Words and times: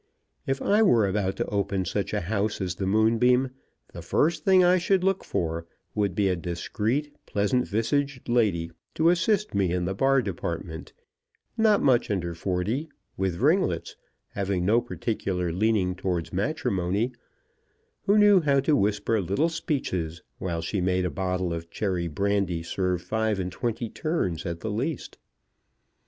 If 0.47 0.63
I 0.63 0.81
were 0.81 1.05
about 1.07 1.35
to 1.35 1.45
open 1.49 1.85
such 1.85 2.11
a 2.11 2.21
house 2.21 2.59
as 2.59 2.73
the 2.73 2.87
Moonbeam 2.87 3.51
the 3.93 4.01
first 4.01 4.43
thing 4.43 4.63
I 4.63 4.79
should 4.79 5.03
look 5.03 5.23
for 5.23 5.67
would 5.93 6.15
be 6.15 6.27
a 6.27 6.35
discreet, 6.35 7.13
pleasant 7.27 7.67
visaged 7.67 8.27
lady 8.27 8.71
to 8.95 9.09
assist 9.11 9.53
me 9.53 9.71
in 9.71 9.85
the 9.85 9.93
bar 9.93 10.23
department, 10.23 10.91
not 11.55 11.83
much 11.83 12.09
under 12.09 12.33
forty, 12.33 12.89
with 13.15 13.35
ringlets, 13.37 13.95
having 14.29 14.65
no 14.65 14.81
particular 14.81 15.51
leaning 15.53 15.93
towards 15.93 16.33
matrimony, 16.33 17.11
who 18.07 18.17
knew 18.17 18.41
how 18.41 18.59
to 18.61 18.75
whisper 18.75 19.21
little 19.21 19.49
speeches 19.49 20.23
while 20.39 20.63
she 20.63 20.81
made 20.81 21.05
a 21.05 21.11
bottle 21.11 21.53
of 21.53 21.69
cherry 21.69 22.07
brandy 22.07 22.63
serve 22.63 23.03
five 23.03 23.39
and 23.39 23.51
twenty 23.51 23.87
turns 23.87 24.47
at 24.47 24.61
the 24.61 24.71
least. 24.71 25.19